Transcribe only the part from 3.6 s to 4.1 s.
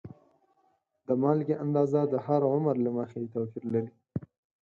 لري.